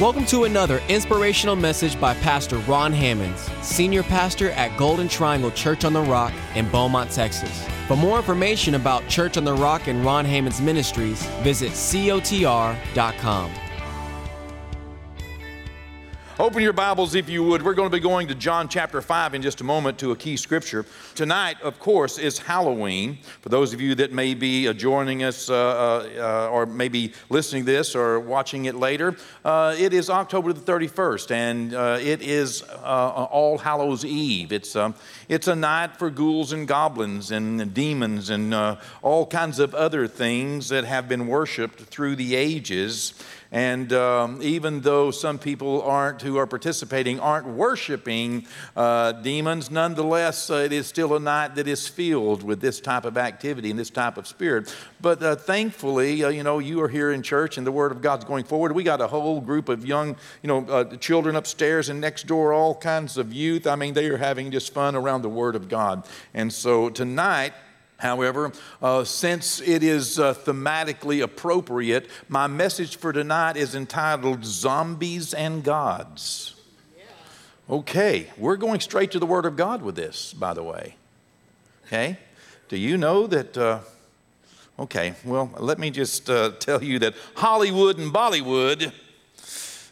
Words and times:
Welcome 0.00 0.26
to 0.26 0.42
another 0.42 0.80
inspirational 0.88 1.54
message 1.54 2.00
by 2.00 2.14
Pastor 2.14 2.58
Ron 2.58 2.92
Hammonds, 2.92 3.48
Senior 3.62 4.02
Pastor 4.02 4.50
at 4.50 4.76
Golden 4.76 5.06
Triangle 5.06 5.52
Church 5.52 5.84
on 5.84 5.92
the 5.92 6.00
Rock 6.00 6.32
in 6.56 6.68
Beaumont, 6.68 7.12
Texas. 7.12 7.64
For 7.86 7.96
more 7.96 8.16
information 8.18 8.74
about 8.74 9.06
Church 9.06 9.36
on 9.36 9.44
the 9.44 9.54
Rock 9.54 9.86
and 9.86 10.04
Ron 10.04 10.24
Hammonds 10.24 10.60
Ministries, 10.60 11.24
visit 11.44 11.70
cotr.com. 11.70 13.52
Open 16.36 16.64
your 16.64 16.72
Bibles 16.72 17.14
if 17.14 17.28
you 17.28 17.44
would. 17.44 17.62
We're 17.62 17.74
going 17.74 17.88
to 17.88 17.96
be 17.96 18.00
going 18.00 18.26
to 18.26 18.34
John 18.34 18.68
chapter 18.68 19.00
5 19.00 19.34
in 19.34 19.42
just 19.42 19.60
a 19.60 19.64
moment 19.64 20.00
to 20.00 20.10
a 20.10 20.16
key 20.16 20.36
scripture. 20.36 20.84
Tonight, 21.14 21.62
of 21.62 21.78
course, 21.78 22.18
is 22.18 22.40
Halloween. 22.40 23.18
For 23.40 23.50
those 23.50 23.72
of 23.72 23.80
you 23.80 23.94
that 23.94 24.12
may 24.12 24.34
be 24.34 24.66
uh, 24.66 24.72
joining 24.72 25.22
us 25.22 25.48
uh, 25.48 25.54
uh, 26.18 26.52
or 26.52 26.66
maybe 26.66 27.12
listening 27.28 27.64
to 27.66 27.70
this 27.70 27.94
or 27.94 28.18
watching 28.18 28.64
it 28.64 28.74
later, 28.74 29.16
uh, 29.44 29.76
it 29.78 29.94
is 29.94 30.10
October 30.10 30.52
the 30.52 30.60
31st 30.60 31.30
and 31.30 31.72
uh, 31.72 31.98
it 32.00 32.20
is 32.20 32.64
uh, 32.68 33.28
All 33.30 33.56
Hallows 33.56 34.04
Eve. 34.04 34.50
It's, 34.50 34.74
um, 34.74 34.96
it's 35.28 35.46
a 35.46 35.54
night 35.54 35.96
for 35.98 36.10
ghouls 36.10 36.52
and 36.52 36.66
goblins 36.66 37.30
and 37.30 37.72
demons 37.72 38.30
and 38.30 38.52
all 39.02 39.24
kinds 39.24 39.60
of 39.60 39.72
other 39.72 40.08
things 40.08 40.68
that 40.70 40.84
have 40.84 41.08
been 41.08 41.28
worshiped 41.28 41.82
through 41.82 42.16
the 42.16 42.34
ages. 42.34 43.14
And 43.54 43.92
um, 43.92 44.40
even 44.42 44.80
though 44.80 45.12
some 45.12 45.38
people 45.38 45.80
aren't, 45.82 46.22
who 46.22 46.38
are 46.38 46.46
participating, 46.46 47.20
aren't 47.20 47.46
worshiping 47.46 48.48
uh, 48.76 49.12
demons, 49.12 49.70
nonetheless, 49.70 50.50
uh, 50.50 50.54
it 50.54 50.72
is 50.72 50.88
still 50.88 51.14
a 51.14 51.20
night 51.20 51.54
that 51.54 51.68
is 51.68 51.86
filled 51.86 52.42
with 52.42 52.60
this 52.60 52.80
type 52.80 53.04
of 53.04 53.16
activity 53.16 53.70
and 53.70 53.78
this 53.78 53.90
type 53.90 54.18
of 54.18 54.26
spirit. 54.26 54.74
But 55.00 55.22
uh, 55.22 55.36
thankfully, 55.36 56.24
uh, 56.24 56.30
you 56.30 56.42
know, 56.42 56.58
you 56.58 56.82
are 56.82 56.88
here 56.88 57.12
in 57.12 57.22
church 57.22 57.56
and 57.56 57.64
the 57.64 57.70
Word 57.70 57.92
of 57.92 58.02
God's 58.02 58.24
going 58.24 58.42
forward. 58.42 58.72
We 58.72 58.82
got 58.82 59.00
a 59.00 59.06
whole 59.06 59.40
group 59.40 59.68
of 59.68 59.86
young, 59.86 60.16
you 60.42 60.48
know, 60.48 60.66
uh, 60.66 60.96
children 60.96 61.36
upstairs 61.36 61.88
and 61.88 62.00
next 62.00 62.26
door, 62.26 62.52
all 62.52 62.74
kinds 62.74 63.16
of 63.16 63.32
youth. 63.32 63.68
I 63.68 63.76
mean, 63.76 63.94
they 63.94 64.06
are 64.06 64.18
having 64.18 64.50
just 64.50 64.74
fun 64.74 64.96
around 64.96 65.22
the 65.22 65.28
Word 65.28 65.54
of 65.54 65.68
God. 65.68 66.08
And 66.34 66.52
so 66.52 66.90
tonight, 66.90 67.52
However, 67.98 68.52
uh, 68.82 69.04
since 69.04 69.60
it 69.60 69.82
is 69.82 70.18
uh, 70.18 70.34
thematically 70.34 71.22
appropriate, 71.22 72.08
my 72.28 72.46
message 72.46 72.96
for 72.96 73.12
tonight 73.12 73.56
is 73.56 73.74
entitled 73.74 74.44
Zombies 74.44 75.32
and 75.32 75.62
Gods. 75.62 76.54
Okay, 77.70 78.30
we're 78.36 78.56
going 78.56 78.80
straight 78.80 79.10
to 79.12 79.18
the 79.18 79.24
Word 79.26 79.46
of 79.46 79.56
God 79.56 79.80
with 79.80 79.96
this, 79.96 80.34
by 80.34 80.52
the 80.52 80.62
way. 80.62 80.96
Okay? 81.86 82.18
Do 82.68 82.76
you 82.76 82.98
know 82.98 83.26
that? 83.26 83.56
Uh, 83.56 83.78
okay, 84.78 85.14
well, 85.24 85.50
let 85.58 85.78
me 85.78 85.90
just 85.90 86.28
uh, 86.28 86.50
tell 86.58 86.84
you 86.84 86.98
that 86.98 87.14
Hollywood 87.36 87.98
and 87.98 88.12
Bollywood, 88.12 88.92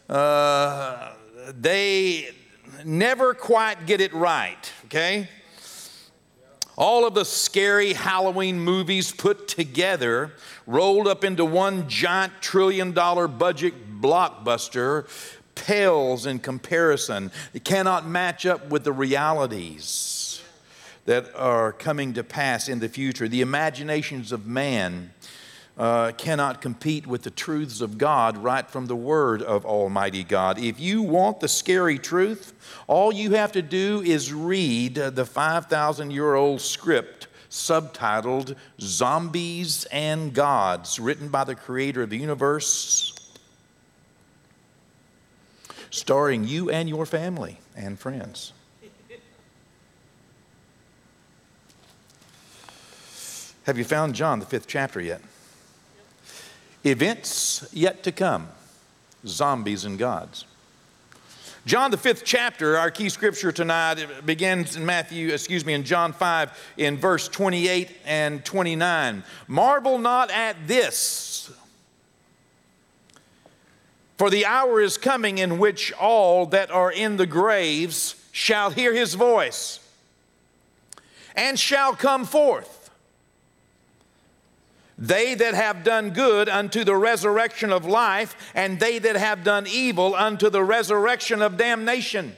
uh, 0.07 1.13
they 1.59 2.29
never 2.85 3.33
quite 3.33 3.87
get 3.87 4.01
it 4.01 4.13
right, 4.13 4.71
okay? 4.85 5.29
All 6.75 7.05
of 7.05 7.13
the 7.13 7.25
scary 7.25 7.93
Halloween 7.93 8.59
movies 8.59 9.11
put 9.11 9.47
together, 9.47 10.31
rolled 10.65 11.07
up 11.07 11.23
into 11.23 11.45
one 11.45 11.87
giant 11.87 12.41
trillion 12.41 12.93
dollar 12.93 13.27
budget 13.27 14.01
blockbuster, 14.01 15.07
pales 15.53 16.25
in 16.25 16.39
comparison. 16.39 17.31
It 17.53 17.63
cannot 17.63 18.07
match 18.07 18.45
up 18.45 18.69
with 18.69 18.83
the 18.83 18.91
realities 18.91 20.41
that 21.05 21.33
are 21.35 21.71
coming 21.71 22.13
to 22.13 22.23
pass 22.23 22.67
in 22.67 22.79
the 22.79 22.89
future. 22.89 23.27
The 23.27 23.41
imaginations 23.41 24.31
of 24.31 24.47
man 24.47 25.12
uh, 25.77 26.11
cannot 26.11 26.61
compete 26.61 27.07
with 27.07 27.23
the 27.23 27.31
truths 27.31 27.81
of 27.81 27.97
God 27.97 28.37
right 28.37 28.69
from 28.69 28.85
the 28.85 28.95
Word 28.95 29.41
of 29.41 29.65
Almighty 29.65 30.23
God. 30.23 30.59
If 30.59 30.79
you 30.79 31.01
want 31.01 31.39
the 31.39 31.47
scary 31.47 31.97
truth, 31.97 32.53
all 32.87 33.11
you 33.11 33.31
have 33.31 33.51
to 33.53 33.61
do 33.61 34.01
is 34.01 34.31
read 34.33 34.95
the 34.95 35.25
5,000 35.25 36.11
year 36.11 36.35
old 36.35 36.61
script 36.61 37.27
subtitled 37.49 38.55
Zombies 38.81 39.85
and 39.91 40.33
Gods, 40.33 40.99
written 40.99 41.29
by 41.29 41.43
the 41.43 41.53
creator 41.53 42.01
of 42.01 42.09
the 42.09 42.17
universe, 42.17 43.13
starring 45.91 46.47
you 46.47 46.71
and 46.71 46.89
your 46.89 47.05
family 47.05 47.59
and 47.75 47.99
friends. 47.99 48.53
Have 53.65 53.77
you 53.77 53.83
found 53.83 54.15
John, 54.15 54.39
the 54.39 54.45
fifth 54.45 54.67
chapter, 54.67 54.99
yet? 54.99 55.21
Events 56.85 57.67
yet 57.71 58.03
to 58.03 58.11
come, 58.11 58.49
zombies 59.25 59.85
and 59.85 59.97
gods. 59.97 60.45
John, 61.65 61.91
the 61.91 61.97
fifth 61.97 62.23
chapter, 62.25 62.77
our 62.77 62.91
key 62.91 63.07
scripture 63.07 63.53
tonight 63.53 64.25
begins 64.25 64.75
in 64.75 64.85
Matthew, 64.85 65.29
excuse 65.29 65.65
me, 65.65 65.73
in 65.73 65.85
John 65.85 66.11
5, 66.11 66.73
in 66.75 66.97
verse 66.97 67.29
28 67.29 67.89
and 68.05 68.43
29. 68.43 69.23
Marvel 69.47 69.97
not 69.97 70.29
at 70.29 70.67
this, 70.67 71.49
for 74.17 74.29
the 74.29 74.45
hour 74.45 74.81
is 74.81 74.97
coming 74.97 75.37
in 75.37 75.57
which 75.57 75.93
all 75.93 76.45
that 76.47 76.69
are 76.69 76.91
in 76.91 77.15
the 77.15 77.25
graves 77.25 78.15
shall 78.33 78.71
hear 78.71 78.93
his 78.93 79.13
voice 79.13 79.79
and 81.35 81.57
shall 81.57 81.95
come 81.95 82.25
forth 82.25 82.82
they 85.03 85.35
that 85.35 85.53
have 85.53 85.83
done 85.83 86.11
good 86.11 86.47
unto 86.47 86.85
the 86.85 86.95
resurrection 86.95 87.73
of 87.73 87.85
life, 87.85 88.37
and 88.55 88.79
they 88.79 88.99
that 88.99 89.17
have 89.17 89.43
done 89.43 89.67
evil 89.67 90.15
unto 90.15 90.49
the 90.49 90.63
resurrection 90.63 91.41
of 91.41 91.57
damnation. 91.57 92.33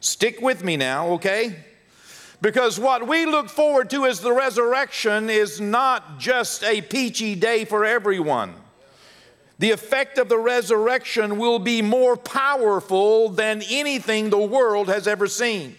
Stick 0.00 0.40
with 0.40 0.64
me 0.64 0.78
now, 0.78 1.08
okay? 1.10 1.62
Because 2.40 2.80
what 2.80 3.06
we 3.06 3.26
look 3.26 3.50
forward 3.50 3.90
to 3.90 4.06
as 4.06 4.20
the 4.20 4.32
resurrection 4.32 5.28
is 5.28 5.60
not 5.60 6.18
just 6.18 6.64
a 6.64 6.80
peachy 6.80 7.34
day 7.34 7.66
for 7.66 7.84
everyone. 7.84 8.54
The 9.58 9.72
effect 9.72 10.16
of 10.16 10.30
the 10.30 10.38
resurrection 10.38 11.36
will 11.36 11.58
be 11.58 11.82
more 11.82 12.16
powerful 12.16 13.28
than 13.28 13.60
anything 13.68 14.30
the 14.30 14.38
world 14.38 14.88
has 14.88 15.06
ever 15.06 15.26
seen 15.26 15.76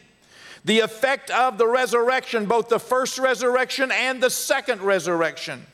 the 0.63 0.79
effect 0.81 1.29
of 1.31 1.57
the 1.57 1.67
resurrection, 1.67 2.45
both 2.45 2.69
the 2.69 2.79
first 2.79 3.17
resurrection 3.17 3.91
and 3.91 4.21
the 4.21 4.29
second 4.29 4.81
resurrection. 4.81 5.65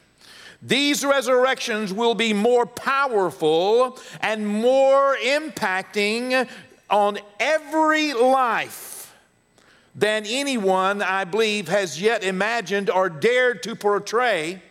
These 0.61 1.05
resurrections 1.05 1.93
will 1.93 2.15
be 2.15 2.33
more 2.33 2.65
powerful 2.65 3.99
and 4.21 4.47
more 4.47 5.15
impacting 5.17 6.47
on 6.89 7.19
every 7.39 8.13
life 8.13 9.13
than 9.93 10.25
anyone, 10.25 11.01
I 11.01 11.25
believe, 11.25 11.67
has 11.67 12.01
yet 12.01 12.23
imagined 12.23 12.89
or 12.89 13.09
dared 13.09 13.63
to 13.63 13.75
portray 13.75 14.61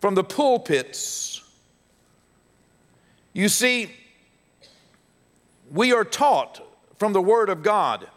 from 0.00 0.14
the 0.14 0.24
pulpits. 0.24 1.42
You 3.32 3.48
see, 3.48 3.90
we 5.70 5.92
are 5.92 6.04
taught 6.04 6.60
from 6.98 7.12
the 7.12 7.22
Word 7.22 7.48
of 7.48 7.62
God 7.62 8.08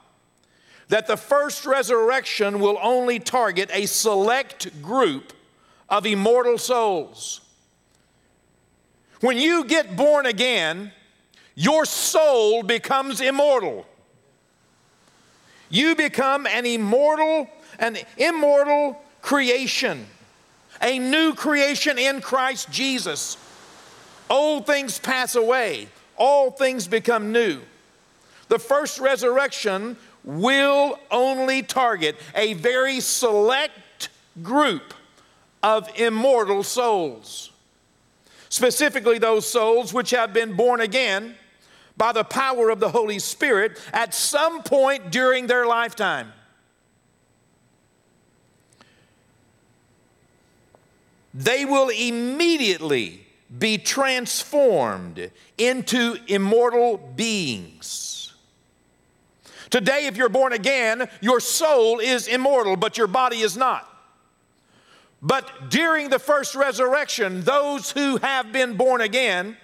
that 0.89 1.07
the 1.07 1.17
first 1.17 1.65
resurrection 1.65 2.59
will 2.59 2.79
only 2.81 3.19
target 3.19 3.69
a 3.73 3.85
select 3.85 4.81
group 4.81 5.33
of 5.89 6.05
immortal 6.05 6.57
souls. 6.57 7.41
When 9.21 9.37
you 9.37 9.65
get 9.65 9.95
born 9.95 10.25
again, 10.25 10.91
your 11.55 11.85
soul 11.85 12.63
becomes 12.63 13.19
immortal. 13.19 13.85
You 15.69 15.95
become 15.95 16.45
an 16.45 16.65
immortal, 16.65 17.49
an 17.79 17.97
immortal 18.17 19.01
creation, 19.21 20.05
a 20.81 20.99
new 20.99 21.33
creation 21.33 21.97
in 21.97 22.21
Christ 22.21 22.69
Jesus. 22.71 23.37
Old 24.29 24.65
things 24.65 24.99
pass 24.99 25.35
away, 25.35 25.87
all 26.15 26.51
things 26.51 26.87
become 26.87 27.31
new. 27.31 27.61
The 28.49 28.59
first 28.59 28.99
resurrection 28.99 29.97
will 30.27 30.99
only 31.09 31.63
target 31.63 32.17
a 32.35 32.53
very 32.55 32.99
select 32.99 34.09
group 34.43 34.93
of 35.63 35.89
immortal 35.97 36.63
souls. 36.63 37.51
Specifically, 38.49 39.19
those 39.19 39.47
souls 39.47 39.93
which 39.93 40.11
have 40.11 40.33
been 40.33 40.53
born 40.53 40.81
again 40.81 41.35
by 41.95 42.11
the 42.11 42.25
power 42.25 42.69
of 42.69 42.81
the 42.81 42.89
Holy 42.89 43.19
Spirit 43.19 43.79
at 43.93 44.13
some 44.13 44.63
point 44.63 45.11
during 45.11 45.47
their 45.47 45.65
lifetime. 45.65 46.33
They 51.33 51.63
will 51.63 51.89
immediately 51.89 53.25
be 53.57 53.77
transformed 53.77 55.31
into 55.57 56.17
immortal 56.27 56.97
beings. 56.97 58.16
Today, 59.69 60.05
if 60.05 60.17
you're 60.17 60.29
born 60.29 60.53
again, 60.53 61.09
your 61.21 61.39
soul 61.39 61.99
is 61.99 62.27
immortal, 62.27 62.75
but 62.75 62.97
your 62.97 63.07
body 63.07 63.39
is 63.39 63.57
not. 63.57 63.87
But 65.21 65.69
during 65.69 66.09
the 66.09 66.19
first 66.19 66.55
resurrection, 66.55 67.41
those 67.41 67.91
who 67.91 68.17
have 68.17 68.51
been 68.51 68.77
born 68.77 69.01
again, 69.01 69.57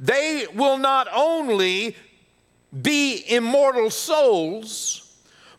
they 0.00 0.46
will 0.54 0.78
not 0.78 1.06
only 1.14 1.96
be 2.82 3.24
immortal 3.28 3.90
souls, 3.90 5.00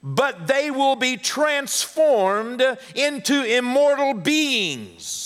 but 0.03 0.47
they 0.47 0.69
will 0.69 0.95
be 0.95 1.17
transformed 1.17 2.61
into 2.95 3.43
immortal 3.43 4.13
beings 4.13 5.25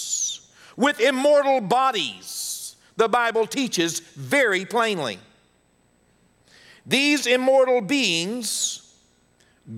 with 0.79 1.01
immortal 1.01 1.59
bodies, 1.59 2.77
the 2.95 3.09
Bible 3.09 3.45
teaches 3.45 3.99
very 3.99 4.63
plainly. 4.63 5.19
These 6.85 7.27
immortal 7.27 7.81
beings, 7.81 8.93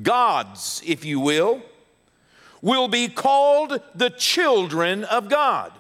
gods, 0.04 0.82
if 0.86 1.04
you 1.04 1.20
will, 1.20 1.62
will 2.62 2.88
be 2.88 3.08
called 3.08 3.82
the 3.96 4.10
children 4.10 5.04
of 5.06 5.30
God. 5.30 5.72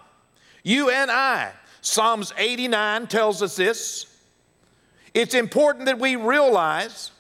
You 0.64 0.90
and 0.90 1.10
I. 1.10 1.52
Psalms 1.82 2.34
89 2.38 3.08
tells 3.08 3.42
us 3.42 3.56
this. 3.56 4.06
It's 5.14 5.34
important 5.34 5.86
that 5.86 6.00
we 6.00 6.16
realize 6.16 7.12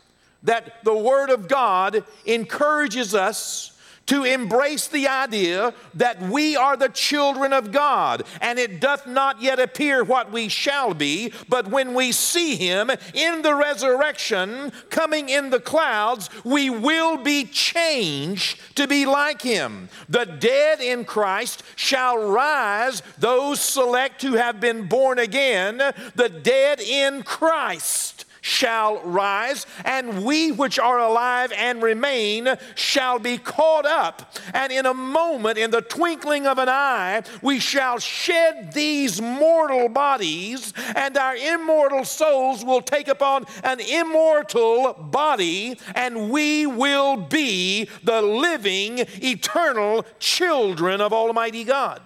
that 0.43 0.83
the 0.83 0.95
Word 0.95 1.29
of 1.29 1.47
God 1.47 2.03
encourages 2.25 3.13
us 3.13 3.77
to 4.07 4.23
embrace 4.23 4.87
the 4.87 5.07
idea 5.07 5.73
that 5.93 6.21
we 6.21 6.55
are 6.55 6.75
the 6.75 6.89
children 6.89 7.53
of 7.53 7.71
God, 7.71 8.23
and 8.41 8.59
it 8.59 8.81
doth 8.81 9.07
not 9.07 9.41
yet 9.41 9.59
appear 9.59 10.03
what 10.03 10.31
we 10.31 10.49
shall 10.49 10.93
be, 10.93 11.31
but 11.47 11.69
when 11.69 11.93
we 11.93 12.11
see 12.11 12.55
Him 12.55 12.91
in 13.13 13.41
the 13.41 13.55
resurrection, 13.55 14.71
coming 14.89 15.29
in 15.29 15.49
the 15.49 15.59
clouds, 15.59 16.29
we 16.43 16.69
will 16.69 17.17
be 17.17 17.45
changed 17.45 18.59
to 18.75 18.87
be 18.87 19.05
like 19.05 19.41
Him. 19.41 19.89
The 20.09 20.25
dead 20.25 20.81
in 20.81 21.05
Christ 21.05 21.63
shall 21.75 22.17
rise, 22.17 23.01
those 23.17 23.61
select 23.61 24.21
who 24.21 24.33
have 24.33 24.59
been 24.59 24.87
born 24.87 25.19
again, 25.19 25.77
the 26.15 26.29
dead 26.29 26.81
in 26.81 27.23
Christ 27.23 28.25
shall 28.41 28.99
rise, 29.01 29.67
and 29.85 30.25
we 30.25 30.51
which 30.51 30.79
are 30.79 30.99
alive 30.99 31.51
and 31.55 31.81
remain 31.81 32.49
shall 32.75 33.19
be 33.19 33.37
caught 33.37 33.85
up. 33.85 34.35
And 34.53 34.71
in 34.71 34.85
a 34.85 34.93
moment, 34.93 35.57
in 35.57 35.71
the 35.71 35.81
twinkling 35.81 36.47
of 36.47 36.57
an 36.57 36.67
eye, 36.67 37.21
we 37.41 37.59
shall 37.59 37.99
shed 37.99 38.73
these 38.73 39.21
mortal 39.21 39.89
bodies, 39.89 40.73
and 40.95 41.15
our 41.17 41.35
immortal 41.35 42.03
souls 42.03 42.65
will 42.65 42.81
take 42.81 43.07
upon 43.07 43.45
an 43.63 43.79
immortal 43.79 44.93
body, 44.93 45.77
and 45.93 46.31
we 46.31 46.65
will 46.65 47.17
be 47.17 47.87
the 48.03 48.21
living, 48.21 49.05
eternal 49.21 50.03
children 50.19 50.99
of 50.99 51.13
Almighty 51.13 51.63
God. 51.63 52.01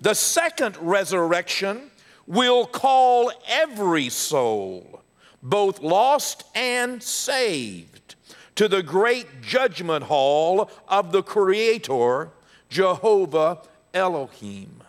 The 0.00 0.14
second 0.14 0.76
resurrection 0.78 1.90
will 2.26 2.66
call 2.66 3.32
every 3.48 4.08
soul, 4.08 5.02
both 5.42 5.80
lost 5.80 6.44
and 6.54 7.02
saved, 7.02 8.14
to 8.54 8.68
the 8.68 8.82
great 8.82 9.42
judgment 9.42 10.04
hall 10.04 10.70
of 10.88 11.10
the 11.10 11.22
Creator, 11.22 12.30
Jehovah 12.68 13.62
Elohim. 13.92 14.83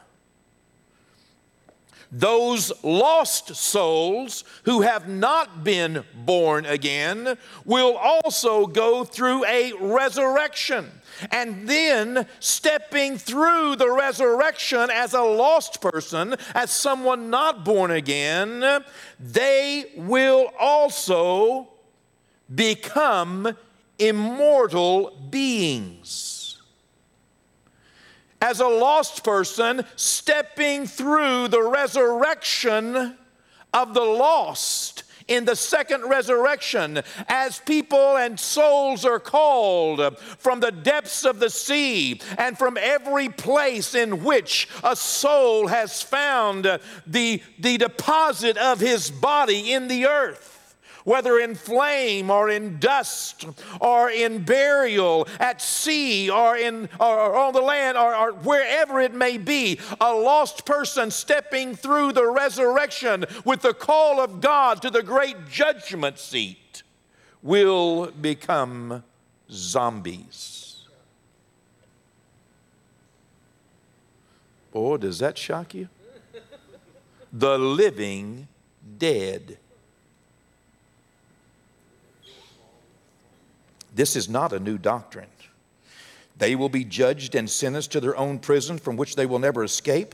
Those 2.18 2.72
lost 2.82 3.58
souls 3.58 4.46
who 4.64 4.84
have 4.84 5.10
not 5.10 5.66
been 5.66 6.06
born 6.14 6.66
again 6.66 7.38
will 7.66 7.98
also 7.98 8.68
go 8.68 9.04
through 9.04 9.44
a 9.44 9.74
resurrection. 9.74 10.90
And 11.30 11.68
then 11.68 12.26
stepping 12.40 13.18
through 13.18 13.76
the 13.76 13.92
resurrection 13.92 14.90
as 14.92 15.14
a 15.14 15.24
lost 15.24 15.82
person, 15.82 16.38
as 16.54 16.72
someone 16.72 17.30
not 17.30 17.66
born 17.66 17.92
again, 17.92 18.82
they 19.20 19.92
will 19.98 20.54
also 20.58 21.68
become 22.54 23.58
immortal 24.00 25.18
beings. 25.30 26.35
As 28.46 28.60
a 28.60 28.68
lost 28.68 29.24
person, 29.24 29.84
stepping 29.96 30.86
through 30.86 31.48
the 31.48 31.64
resurrection 31.64 33.18
of 33.74 33.96
the 33.96 34.04
lost 34.04 35.04
in 35.28 35.46
the 35.46 35.56
second 35.56 36.08
resurrection 36.08 37.02
as 37.28 37.58
people 37.62 38.18
and 38.18 38.40
souls 38.40 39.04
are 39.04 39.20
called 39.20 40.20
from 40.20 40.60
the 40.60 40.72
depths 40.72 41.26
of 41.26 41.40
the 41.40 41.50
sea 41.50 42.22
and 42.38 42.56
from 42.56 42.78
every 42.80 43.30
place 43.30 43.96
in 43.96 44.24
which 44.24 44.70
a 44.84 44.96
soul 44.96 45.66
has 45.66 46.04
found 46.04 46.66
the, 47.08 47.42
the 47.58 47.78
deposit 47.80 48.58
of 48.58 48.80
his 48.80 49.10
body 49.10 49.74
in 49.74 49.88
the 49.88 50.06
earth 50.06 50.55
whether 51.06 51.40
in 51.40 51.56
flame 51.56 52.30
or 52.30 52.50
in 52.50 52.78
dust 52.80 53.46
or 53.80 54.10
in 54.10 54.44
burial, 54.44 55.28
at 55.40 55.62
sea 55.62 56.30
or, 56.30 56.58
in, 56.58 56.90
or 57.00 57.36
on 57.36 57.54
the 57.54 57.62
land 57.62 57.98
or, 57.98 58.14
or 58.14 58.34
wherever 58.34 59.00
it 59.00 59.14
may 59.14 59.38
be, 59.38 59.80
a 60.02 60.14
lost 60.14 60.66
person 60.66 61.10
stepping 61.10 61.76
through 61.76 62.12
the 62.12 62.28
resurrection 62.30 63.24
with 63.46 63.62
the 63.62 63.74
call 63.74 64.20
of 64.20 64.42
God 64.42 64.82
to 64.82 64.90
the 64.90 65.04
great 65.04 65.48
judgment 65.48 66.20
seat 66.20 66.84
will 67.42 68.08
become 68.08 69.04
zombies. 69.50 70.88
Oh, 74.74 74.98
does 74.98 75.20
that 75.20 75.38
shock 75.38 75.74
you? 75.74 75.88
The 77.32 77.58
living 77.58 78.48
dead. 78.98 79.60
This 83.96 84.16
is 84.16 84.30
not 84.30 84.54
a 84.54 84.60
new 84.60 84.78
doctrine. 84.78 85.30
They 86.38 86.56
will 86.56 86.70
be 86.70 86.84
judged 86.84 87.34
and 87.34 87.50
sentenced 87.50 87.94
to 87.94 88.02
their 88.02 88.16
own 88.18 88.40
prison 88.40 88.78
from 88.78 88.98
which 88.98 89.16
they 89.16 89.26
will 89.26 89.40
never 89.40 89.64
escape. 89.64 90.14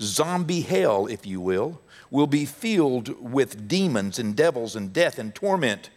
Zombie 0.00 0.62
hell, 0.62 1.06
if 1.06 1.26
you 1.26 1.40
will, 1.40 1.80
will 2.10 2.26
be 2.26 2.46
filled 2.46 3.20
with 3.20 3.68
demons 3.68 4.18
and 4.18 4.34
devils 4.34 4.74
and 4.74 4.92
death 4.92 5.18
and 5.18 5.34
torment. 5.34 5.90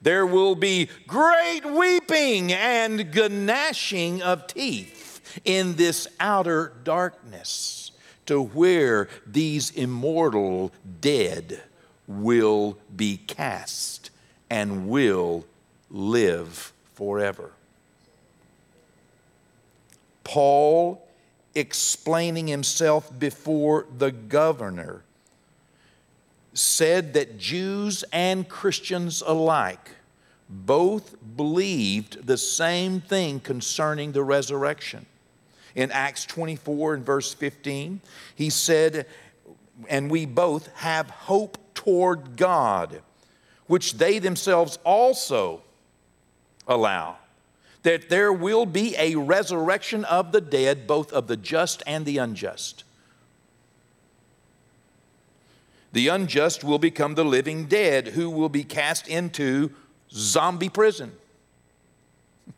There 0.00 0.24
will 0.24 0.54
be 0.54 0.88
great 1.06 1.64
weeping 1.64 2.52
and 2.52 3.12
gnashing 3.46 4.22
of 4.22 4.46
teeth 4.46 5.40
in 5.44 5.74
this 5.74 6.06
outer 6.20 6.72
darkness 6.84 7.90
to 8.26 8.40
where 8.40 9.08
these 9.26 9.70
immortal 9.70 10.72
dead 11.00 11.62
will 12.06 12.78
be 12.94 13.16
cast 13.16 14.10
and 14.50 14.88
will 14.88 15.44
live 15.92 16.72
forever. 16.94 17.50
Paul 20.24 21.06
explaining 21.54 22.48
himself 22.48 23.16
before 23.18 23.86
the 23.98 24.10
governor 24.10 25.02
said 26.54 27.14
that 27.14 27.38
Jews 27.38 28.04
and 28.12 28.48
Christians 28.48 29.22
alike 29.24 29.90
both 30.48 31.16
believed 31.36 32.26
the 32.26 32.36
same 32.36 33.00
thing 33.00 33.40
concerning 33.40 34.12
the 34.12 34.22
resurrection. 34.22 35.06
In 35.74 35.90
Acts 35.90 36.26
24 36.26 36.94
and 36.94 37.06
verse 37.06 37.32
15, 37.32 38.00
he 38.34 38.50
said, 38.50 39.06
And 39.88 40.10
we 40.10 40.26
both 40.26 40.68
have 40.76 41.08
hope 41.08 41.56
toward 41.74 42.36
God, 42.36 43.00
which 43.66 43.94
they 43.94 44.18
themselves 44.18 44.78
also 44.84 45.62
allow 46.66 47.16
that 47.82 48.08
there 48.08 48.32
will 48.32 48.66
be 48.66 48.94
a 48.96 49.16
resurrection 49.16 50.04
of 50.04 50.32
the 50.32 50.40
dead, 50.40 50.86
both 50.86 51.12
of 51.12 51.26
the 51.26 51.36
just 51.36 51.82
and 51.86 52.06
the 52.06 52.18
unjust. 52.18 52.84
The 55.92 56.08
unjust 56.08 56.64
will 56.64 56.78
become 56.78 57.16
the 57.16 57.24
living 57.24 57.66
dead, 57.66 58.08
who 58.08 58.30
will 58.30 58.48
be 58.48 58.64
cast 58.64 59.08
into 59.08 59.72
zombie 60.10 60.68
prison. 60.68 61.12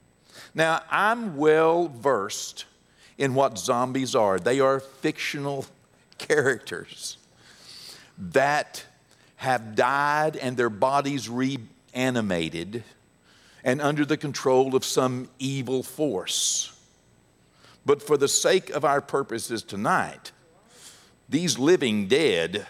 Now, 0.57 0.83
I'm 0.89 1.37
well 1.37 1.89
versed 1.89 2.65
in 3.19 3.35
what 3.35 3.59
zombies 3.59 4.15
are. 4.15 4.39
They 4.39 4.61
are 4.61 4.79
fictional 4.79 5.67
characters 6.19 7.17
that 8.17 8.85
have 9.37 9.75
died 9.75 10.37
and 10.37 10.57
their 10.57 10.71
bodies 10.71 11.29
reanimated 11.29 12.85
and 13.65 13.81
under 13.81 14.05
the 14.05 14.17
control 14.17 14.77
of 14.77 14.85
some 14.85 15.29
evil 15.39 15.83
force. 15.83 16.71
But 17.87 18.03
for 18.03 18.17
the 18.17 18.29
sake 18.29 18.71
of 18.71 18.85
our 18.85 19.01
purposes 19.01 19.63
tonight, 19.63 20.33
these 21.29 21.59
living 21.59 22.07
dead, 22.07 22.67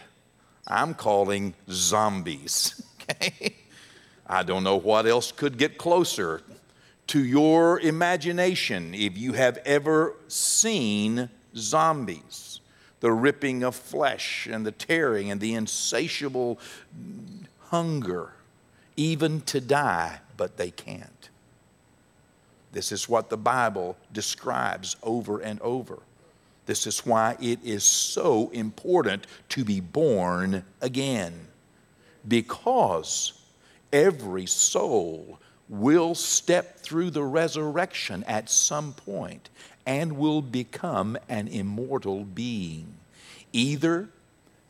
I'm 0.66 0.94
calling 0.94 1.54
zombies. 1.68 2.80
Okay? 3.04 3.56
I 4.26 4.42
don't 4.44 4.64
know 4.64 4.78
what 4.78 5.04
else 5.04 5.30
could 5.30 5.58
get 5.58 5.76
closer 5.76 6.40
to 7.08 7.22
your 7.22 7.78
imagination 7.80 8.94
if 8.94 9.18
you 9.18 9.34
have 9.34 9.58
ever 9.66 10.16
seen 10.26 11.28
zombies. 11.54 12.60
the 13.00 13.12
ripping 13.12 13.62
of 13.62 13.74
flesh 13.74 14.48
and 14.50 14.64
the 14.64 14.72
tearing 14.72 15.30
and 15.30 15.38
the 15.38 15.52
insatiable 15.52 16.58
hunger, 17.64 18.32
even 18.96 19.42
to 19.42 19.60
die, 19.60 20.20
but 20.36 20.56
they 20.56 20.70
can't. 20.70 21.28
This 22.72 22.90
is 22.90 23.08
what 23.08 23.30
the 23.30 23.36
Bible 23.36 23.96
describes 24.12 24.96
over 25.02 25.38
and 25.38 25.60
over. 25.60 26.00
This 26.66 26.86
is 26.86 27.06
why 27.06 27.36
it 27.40 27.60
is 27.62 27.84
so 27.84 28.50
important 28.50 29.26
to 29.50 29.64
be 29.64 29.80
born 29.80 30.64
again. 30.80 31.46
Because 32.26 33.40
every 33.92 34.46
soul 34.46 35.38
will 35.68 36.14
step 36.14 36.78
through 36.78 37.10
the 37.10 37.22
resurrection 37.22 38.24
at 38.24 38.50
some 38.50 38.92
point 38.92 39.50
and 39.86 40.16
will 40.16 40.42
become 40.42 41.16
an 41.28 41.48
immortal 41.48 42.24
being. 42.24 42.94
Either 43.52 44.08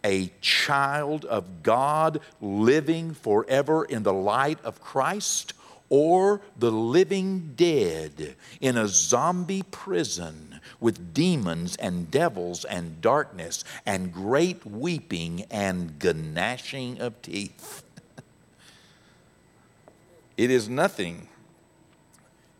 a 0.05 0.31
child 0.41 1.25
of 1.25 1.63
God 1.63 2.21
living 2.41 3.15
forever 3.15 3.85
in 3.85 4.03
the 4.03 4.13
light 4.13 4.59
of 4.63 4.81
Christ, 4.81 5.55
or 5.89 6.41
the 6.59 6.71
living 6.71 7.53
dead 7.57 8.37
in 8.61 8.77
a 8.77 8.89
zombie 8.89 9.63
prison 9.71 10.61
with 10.81 11.15
demons 11.15 11.77
and 11.77 12.11
devils 12.11 12.65
and 12.65 13.01
darkness 13.01 13.65
and 13.87 14.13
great 14.13 14.65
weeping 14.67 15.45
and 15.51 15.99
gnashing 16.35 17.01
of 17.01 17.21
teeth. 17.23 17.83
it 20.37 20.51
is 20.51 20.69
nothing 20.69 21.29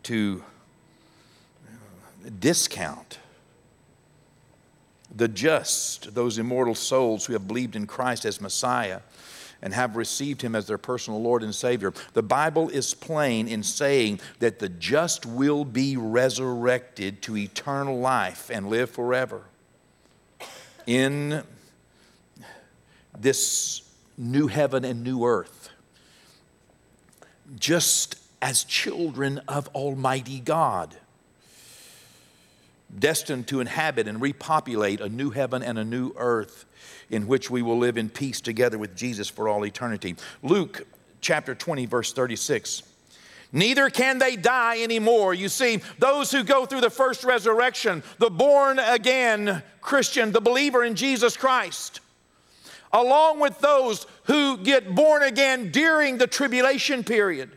to 0.03 0.43
discount 2.39 3.19
the 5.15 5.27
just, 5.27 6.13
those 6.13 6.37
immortal 6.37 6.75
souls 6.75 7.25
who 7.25 7.33
have 7.33 7.47
believed 7.47 7.75
in 7.75 7.87
Christ 7.87 8.25
as 8.25 8.41
Messiah 8.41 8.99
and 9.61 9.73
have 9.73 9.95
received 9.95 10.41
him 10.41 10.53
as 10.53 10.67
their 10.67 10.77
personal 10.77 11.21
Lord 11.21 11.41
and 11.41 11.55
Savior. 11.55 11.93
The 12.13 12.21
Bible 12.21 12.69
is 12.69 12.93
plain 12.93 13.47
in 13.47 13.63
saying 13.63 14.19
that 14.39 14.59
the 14.59 14.69
just 14.69 15.25
will 15.25 15.63
be 15.63 15.95
resurrected 15.95 17.21
to 17.23 17.37
eternal 17.37 17.97
life 17.99 18.51
and 18.51 18.69
live 18.69 18.89
forever. 18.89 19.43
In 20.85 21.43
this 23.17 23.89
new 24.17 24.47
heaven 24.47 24.83
and 24.83 25.03
new 25.03 25.25
earth, 25.25 25.69
just 27.57 28.17
as 28.41 28.63
children 28.65 29.39
of 29.47 29.67
Almighty 29.69 30.41
God 30.41 30.95
destined 32.99 33.47
to 33.47 33.59
inhabit 33.59 34.07
and 34.07 34.21
repopulate 34.21 35.01
a 35.01 35.09
new 35.09 35.29
heaven 35.29 35.61
and 35.61 35.77
a 35.77 35.83
new 35.83 36.13
earth 36.17 36.65
in 37.09 37.27
which 37.27 37.49
we 37.49 37.61
will 37.61 37.77
live 37.77 37.97
in 37.97 38.09
peace 38.09 38.41
together 38.41 38.77
with 38.77 38.95
Jesus 38.95 39.29
for 39.29 39.47
all 39.47 39.65
eternity. 39.65 40.15
Luke 40.41 40.87
chapter 41.21 41.55
20, 41.55 41.85
verse 41.85 42.13
36. 42.13 42.83
Neither 43.51 43.89
can 43.89 44.17
they 44.17 44.35
die 44.35 44.81
anymore. 44.81 45.33
You 45.33 45.49
see, 45.49 45.81
those 45.99 46.31
who 46.31 46.43
go 46.43 46.65
through 46.65 46.81
the 46.81 46.89
first 46.89 47.23
resurrection, 47.23 48.03
the 48.17 48.29
born 48.29 48.79
again 48.79 49.63
Christian, 49.81 50.31
the 50.31 50.41
believer 50.41 50.83
in 50.83 50.95
Jesus 50.95 51.37
Christ, 51.37 52.01
along 52.91 53.39
with 53.39 53.59
those 53.59 54.07
who 54.23 54.57
get 54.57 54.93
born 54.93 55.23
again 55.23 55.71
during 55.71 56.17
the 56.17 56.27
tribulation 56.27 57.03
period, 57.03 57.51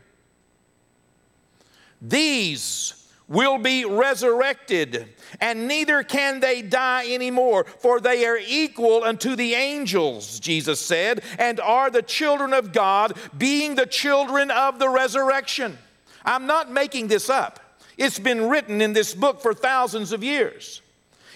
these 2.01 2.98
will 3.29 3.59
be 3.59 3.85
resurrected, 3.85 5.07
and 5.41 5.69
neither 5.69 6.03
can 6.03 6.41
they 6.41 6.63
die 6.63 7.13
anymore, 7.13 7.65
for 7.65 8.01
they 8.01 8.27
are 8.27 8.39
equal 8.39 9.05
unto 9.05 9.37
the 9.37 9.55
angels, 9.55 10.41
Jesus 10.41 10.81
said, 10.81 11.23
and 11.39 11.61
are 11.61 11.91
the 11.91 12.03
children 12.03 12.55
of 12.55 12.73
God, 12.73 13.17
being 13.37 13.75
the 13.75 13.87
children 13.87 14.51
of 14.51 14.79
the 14.79 14.89
resurrection. 14.89 15.77
I'm 16.25 16.47
not 16.47 16.73
making 16.73 17.09
this 17.09 17.29
up. 17.29 17.61
It's 17.99 18.19
been 18.19 18.49
written 18.49 18.81
in 18.81 18.93
this 18.93 19.15
book 19.15 19.43
for 19.43 19.53
thousands 19.53 20.13
of 20.13 20.25
years. 20.25 20.81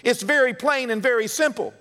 It's 0.03 0.23
very 0.23 0.53
plain 0.53 0.89
and 0.89 1.01
very 1.01 1.27
simple 1.27 1.73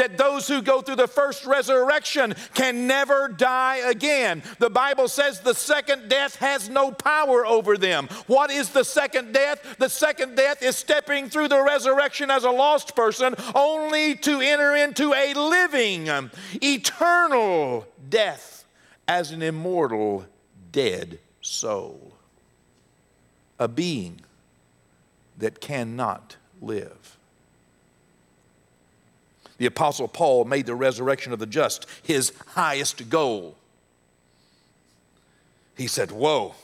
that 0.00 0.16
those 0.16 0.48
who 0.48 0.62
go 0.62 0.80
through 0.80 0.96
the 0.96 1.06
first 1.06 1.44
resurrection 1.44 2.34
can 2.54 2.86
never 2.86 3.28
die 3.28 3.76
again. 3.76 4.42
The 4.58 4.70
Bible 4.70 5.08
says 5.08 5.40
the 5.40 5.52
second 5.52 6.08
death 6.08 6.36
has 6.36 6.70
no 6.70 6.90
power 6.90 7.44
over 7.44 7.76
them. 7.76 8.08
What 8.26 8.50
is 8.50 8.70
the 8.70 8.82
second 8.82 9.32
death? 9.32 9.76
The 9.78 9.90
second 9.90 10.36
death 10.36 10.62
is 10.62 10.74
stepping 10.74 11.28
through 11.28 11.48
the 11.48 11.62
resurrection 11.62 12.30
as 12.30 12.44
a 12.44 12.50
lost 12.50 12.96
person 12.96 13.34
only 13.54 14.14
to 14.16 14.40
enter 14.40 14.74
into 14.74 15.12
a 15.12 15.34
living, 15.34 16.08
eternal 16.62 17.86
death 18.08 18.64
as 19.06 19.32
an 19.32 19.42
immortal, 19.42 20.24
dead 20.72 21.18
soul. 21.42 22.14
A 23.58 23.68
being 23.68 24.22
that 25.36 25.60
cannot 25.60 26.38
live. 26.62 27.18
The 29.60 29.66
Apostle 29.66 30.08
Paul 30.08 30.46
made 30.46 30.64
the 30.64 30.74
resurrection 30.74 31.34
of 31.34 31.38
the 31.38 31.44
just 31.44 31.84
his 32.02 32.32
highest 32.46 33.10
goal. 33.10 33.56
He 35.76 35.86
said, 35.86 36.10
Whoa. 36.10 36.54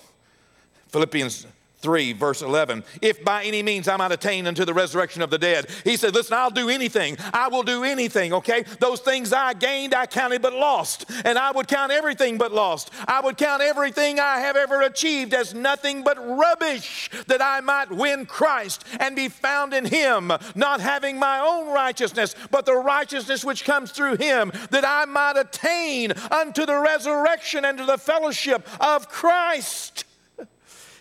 Philippians 0.88 1.46
3, 1.80 2.14
verse 2.14 2.42
11. 2.42 2.83
If 3.02 3.23
by 3.23 3.45
any 3.45 3.62
means 3.62 3.87
I 3.87 3.97
might 3.97 4.12
attain 4.12 4.47
unto 4.47 4.64
the 4.64 4.75
resurrection 4.75 5.23
of 5.23 5.30
the 5.30 5.38
dead. 5.38 5.66
He 5.85 5.97
said, 5.97 6.14
Listen, 6.14 6.37
I'll 6.37 6.50
do 6.50 6.68
anything. 6.68 7.16
I 7.33 7.49
will 7.49 7.62
do 7.62 7.85
anything, 7.85 8.33
okay? 8.33 8.64
Those 8.80 9.00
things 9.00 9.33
I 9.33 9.52
gained, 9.52 9.95
I 9.95 10.06
counted 10.06 10.42
but 10.42 10.54
lost. 10.54 11.04
And 11.25 11.38
I 11.38 11.52
would 11.52 11.68
count 11.68 11.92
everything 11.92 12.38
but 12.38 12.52
lost. 12.52 12.90
I 13.06 13.21
would 13.21 13.37
count 13.37 13.62
everything 13.62 14.18
I 14.18 14.40
have 14.40 14.56
ever 14.56 14.83
achieved 14.83 15.35
as 15.35 15.54
nothing 15.54 16.02
but 16.02 16.16
rubbish 16.18 17.11
that 17.26 17.42
I 17.42 17.61
might 17.61 17.90
win 17.90 18.26
Christ 18.26 18.85
and 18.99 19.14
be 19.14 19.28
found 19.28 19.75
in 19.75 19.85
Him, 19.85 20.33
not 20.54 20.80
having 20.80 21.18
my 21.18 21.40
own 21.40 21.73
righteousness, 21.73 22.35
but 22.50 22.64
the 22.64 22.75
righteousness 22.75 23.45
which 23.45 23.64
comes 23.64 23.90
through 23.90 24.16
Him, 24.16 24.50
that 24.71 24.85
I 24.87 25.04
might 25.04 25.37
attain 25.37 26.12
unto 26.30 26.64
the 26.64 26.80
resurrection 26.80 27.64
and 27.64 27.76
to 27.78 27.85
the 27.85 27.99
fellowship 27.99 28.66
of 28.80 29.09
Christ. 29.09 30.04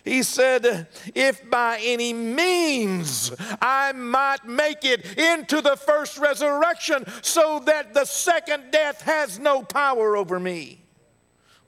He 0.06 0.22
said, 0.22 0.86
If 1.16 1.50
by 1.50 1.80
any 1.82 2.12
means 2.12 3.32
I 3.60 3.90
might 3.90 4.46
make 4.46 4.84
it 4.84 5.18
into 5.18 5.60
the 5.60 5.74
first 5.74 6.16
resurrection 6.16 7.04
so 7.22 7.60
that 7.66 7.92
the 7.92 8.04
second 8.04 8.70
death 8.70 9.02
has 9.02 9.40
no 9.40 9.62
power 9.62 10.16
over 10.16 10.38
me. 10.38 10.78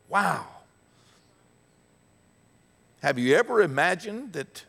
Wow. 0.09 0.47
Have 3.03 3.19
you 3.19 3.35
ever 3.35 3.61
imagined 3.61 4.35
that 4.35 4.65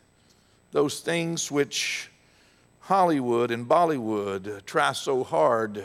those 0.72 0.98
things 0.98 1.48
which 1.48 2.10
Hollywood 2.80 3.52
and 3.52 3.68
Bollywood 3.68 4.64
try 4.66 4.92
so 4.92 5.22
hard 5.22 5.84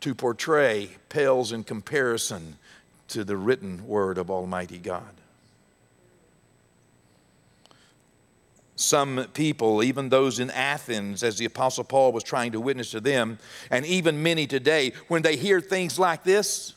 to 0.00 0.14
portray 0.14 0.88
pales 1.10 1.52
in 1.52 1.64
comparison 1.64 2.56
to 3.08 3.24
the 3.24 3.36
written 3.36 3.86
word 3.86 4.16
of 4.16 4.30
Almighty 4.30 4.78
God? 4.78 5.14
Some 8.76 9.26
people, 9.34 9.82
even 9.82 10.08
those 10.08 10.40
in 10.40 10.50
Athens, 10.50 11.22
as 11.22 11.38
the 11.38 11.44
Apostle 11.44 11.84
Paul 11.84 12.12
was 12.12 12.24
trying 12.24 12.52
to 12.52 12.60
witness 12.60 12.90
to 12.90 13.00
them, 13.00 13.38
and 13.70 13.86
even 13.86 14.22
many 14.22 14.46
today, 14.46 14.92
when 15.08 15.22
they 15.22 15.36
hear 15.36 15.60
things 15.60 15.98
like 15.98 16.24
this, 16.24 16.74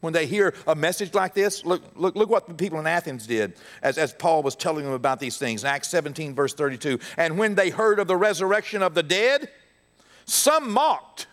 when 0.00 0.12
they 0.12 0.26
hear 0.26 0.52
a 0.66 0.74
message 0.74 1.14
like 1.14 1.32
this, 1.32 1.64
look, 1.64 1.80
look, 1.94 2.16
look 2.16 2.28
what 2.28 2.48
the 2.48 2.54
people 2.54 2.80
in 2.80 2.88
Athens 2.88 3.26
did 3.26 3.54
as, 3.82 3.98
as 3.98 4.12
Paul 4.12 4.42
was 4.42 4.56
telling 4.56 4.84
them 4.84 4.94
about 4.94 5.20
these 5.20 5.38
things. 5.38 5.64
Acts 5.64 5.88
17, 5.88 6.34
verse 6.34 6.54
32. 6.54 6.98
And 7.16 7.38
when 7.38 7.54
they 7.54 7.70
heard 7.70 8.00
of 8.00 8.08
the 8.08 8.16
resurrection 8.16 8.82
of 8.82 8.94
the 8.94 9.04
dead, 9.04 9.48
some 10.24 10.72
mocked. 10.72 11.28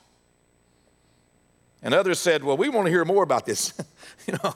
And 1.82 1.96
others 1.96 2.20
said, 2.20 2.44
Well, 2.44 2.58
we 2.58 2.70
want 2.70 2.86
to 2.86 2.92
hear 2.92 3.06
more 3.06 3.24
about 3.24 3.46
this. 3.46 3.74
you 4.28 4.36
know. 4.44 4.54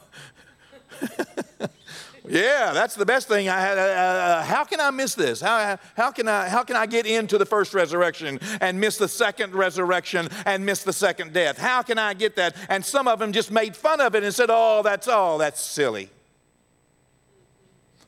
Yeah, 2.27 2.71
that's 2.73 2.95
the 2.95 3.05
best 3.05 3.27
thing 3.27 3.49
I. 3.49 3.71
Uh, 3.71 3.75
uh, 3.75 4.43
how 4.43 4.63
can 4.63 4.79
I 4.79 4.91
miss 4.91 5.13
this? 5.13 5.41
How, 5.41 5.77
how, 5.95 6.11
can 6.11 6.27
I, 6.29 6.47
how 6.47 6.63
can 6.63 6.77
I 6.77 6.85
get 6.85 7.05
into 7.05 7.37
the 7.37 7.45
first 7.45 7.73
resurrection 7.73 8.39
and 8.61 8.79
miss 8.79 8.97
the 8.97 9.09
second 9.09 9.53
resurrection 9.53 10.29
and 10.45 10.65
miss 10.65 10.83
the 10.83 10.93
second 10.93 11.33
death? 11.33 11.57
How 11.57 11.81
can 11.81 11.97
I 11.97 12.13
get 12.13 12.37
that? 12.37 12.55
And 12.69 12.85
some 12.85 13.09
of 13.09 13.19
them 13.19 13.33
just 13.33 13.51
made 13.51 13.75
fun 13.75 13.99
of 13.99 14.15
it 14.15 14.23
and 14.23 14.33
said, 14.33 14.49
oh, 14.49 14.81
that's 14.83 15.07
all, 15.07 15.35
oh, 15.35 15.37
that's 15.37 15.61
silly. 15.61 16.09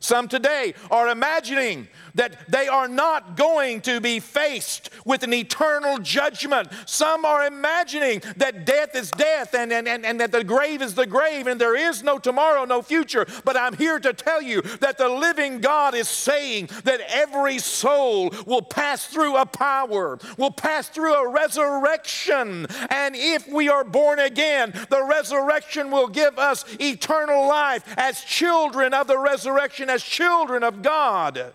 Some 0.06 0.28
today 0.28 0.76
are 0.92 1.10
imagining 1.10 1.88
that 2.14 2.50
they 2.50 2.68
are 2.68 2.88
not 2.88 3.36
going 3.36 3.82
to 3.82 4.00
be 4.00 4.20
faced 4.20 4.90
with 5.04 5.24
an 5.24 5.34
eternal 5.34 5.98
judgment. 5.98 6.70
Some 6.86 7.26
are 7.26 7.46
imagining 7.46 8.22
that 8.38 8.66
death 8.66 8.96
is 8.96 9.12
death 9.12 9.54
and, 9.54 9.74
and, 9.74 9.88
and, 9.88 10.06
and 10.06 10.20
that 10.20 10.32
the 10.32 10.44
grave 10.44 10.82
is 10.82 10.96
the 10.96 11.06
grave 11.06 11.48
and 11.48 11.60
there 11.60 11.76
is 11.76 12.04
no 12.04 12.18
tomorrow, 12.20 12.66
no 12.66 12.82
future. 12.82 13.26
But 13.44 13.58
I'm 13.58 13.76
here 13.76 14.00
to 14.00 14.14
tell 14.14 14.42
you 14.42 14.62
that 14.80 14.98
the 14.98 15.10
living 15.10 15.60
God 15.60 15.94
is 15.94 16.08
saying 16.08 16.70
that 16.84 17.02
every 17.10 17.60
soul 17.60 18.34
will 18.46 18.62
pass 18.62 19.08
through 19.08 19.36
a 19.36 19.46
power, 19.46 20.20
will 20.38 20.52
pass 20.52 20.88
through 20.88 21.16
a 21.16 21.30
resurrection. 21.30 22.68
And 22.90 23.16
if 23.16 23.48
we 23.48 23.70
are 23.70 23.84
born 23.84 24.20
again, 24.20 24.72
the 24.90 25.04
resurrection 25.04 25.92
will 25.92 26.08
give 26.08 26.40
us 26.40 26.64
eternal 26.80 27.48
life 27.48 27.84
as 27.98 28.22
children 28.22 28.94
of 28.94 29.08
the 29.08 29.18
resurrection, 29.18 29.90
as 29.96 30.04
children 30.04 30.64
of 30.64 30.82
God. 30.82 31.54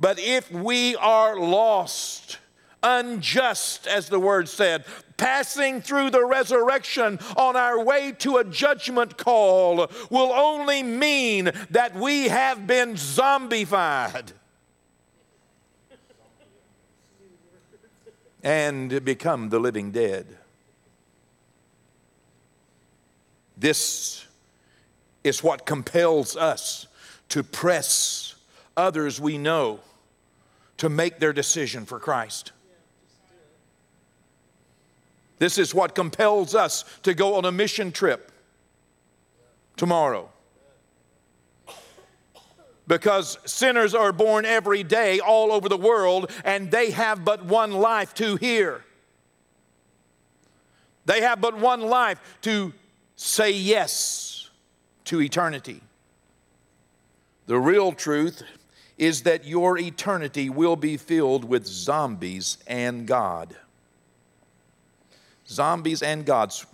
But 0.00 0.18
if 0.18 0.50
we 0.50 0.96
are 0.96 1.38
lost, 1.38 2.38
unjust, 2.82 3.86
as 3.86 4.08
the 4.08 4.18
word 4.18 4.48
said, 4.48 4.84
passing 5.18 5.82
through 5.82 6.10
the 6.10 6.24
resurrection 6.24 7.18
on 7.36 7.54
our 7.54 7.84
way 7.84 8.12
to 8.18 8.38
a 8.38 8.44
judgment 8.44 9.16
call 9.16 9.88
will 10.10 10.32
only 10.32 10.82
mean 10.82 11.52
that 11.70 11.94
we 11.94 12.28
have 12.28 12.66
been 12.66 12.94
zombified 12.94 14.32
and 18.42 19.04
become 19.04 19.50
the 19.50 19.60
living 19.60 19.92
dead. 19.92 20.26
This 23.56 24.26
is 25.22 25.44
what 25.44 25.66
compels 25.66 26.36
us 26.36 26.88
to 27.32 27.42
press 27.42 28.34
others 28.76 29.18
we 29.18 29.38
know 29.38 29.80
to 30.76 30.90
make 30.90 31.18
their 31.18 31.32
decision 31.32 31.86
for 31.86 31.98
Christ. 31.98 32.52
This 35.38 35.56
is 35.56 35.74
what 35.74 35.94
compels 35.94 36.54
us 36.54 36.84
to 37.04 37.14
go 37.14 37.36
on 37.36 37.46
a 37.46 37.50
mission 37.50 37.90
trip 37.90 38.30
tomorrow. 39.78 40.28
Because 42.86 43.38
sinners 43.46 43.94
are 43.94 44.12
born 44.12 44.44
every 44.44 44.82
day 44.82 45.18
all 45.18 45.52
over 45.52 45.70
the 45.70 45.78
world, 45.78 46.30
and 46.44 46.70
they 46.70 46.90
have 46.90 47.24
but 47.24 47.46
one 47.46 47.72
life 47.72 48.12
to 48.16 48.36
hear. 48.36 48.84
They 51.06 51.22
have 51.22 51.40
but 51.40 51.56
one 51.56 51.80
life 51.80 52.20
to 52.42 52.74
say 53.16 53.52
yes 53.52 54.50
to 55.06 55.22
eternity. 55.22 55.80
The 57.46 57.58
real 57.58 57.92
truth 57.92 58.42
is 58.98 59.22
that 59.22 59.44
your 59.44 59.78
eternity 59.78 60.48
will 60.48 60.76
be 60.76 60.96
filled 60.96 61.44
with 61.44 61.66
zombies 61.66 62.58
and 62.66 63.06
God. 63.06 63.56
Zombies 65.48 66.02
and 66.02 66.24
gods. 66.24 66.66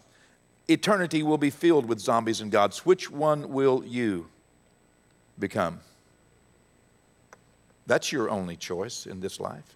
Eternity 0.69 1.23
will 1.23 1.39
be 1.39 1.51
filled 1.51 1.87
with 1.87 2.01
zombies 2.01 2.41
and 2.41 2.53
gods. 2.53 2.85
Which 2.85 3.11
one 3.11 3.51
will 3.51 3.83
you 3.85 4.29
become? 5.39 5.81
That's 7.87 8.13
your 8.13 8.29
only 8.29 8.57
choice 8.57 9.07
in 9.07 9.21
this 9.21 9.41
life. 9.41 9.75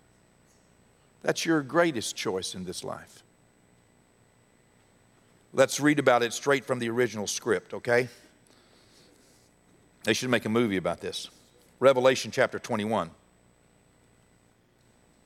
That's 1.23 1.47
your 1.47 1.63
greatest 1.63 2.15
choice 2.15 2.55
in 2.55 2.65
this 2.65 2.85
life. 2.85 3.23
Let's 5.55 5.81
read 5.81 5.99
about 5.99 6.23
it 6.23 6.33
straight 6.33 6.65
from 6.65 6.79
the 6.79 6.91
original 6.91 7.27
script, 7.27 7.73
okay? 7.73 8.09
They 10.04 10.12
should 10.12 10.30
make 10.30 10.44
a 10.44 10.49
movie 10.49 10.76
about 10.76 11.00
this. 11.00 11.28
Revelation 11.80 12.30
chapter 12.30 12.59
21. 12.59 13.11